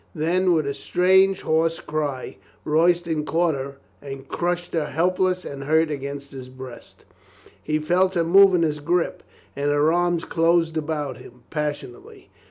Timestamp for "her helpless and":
4.73-5.65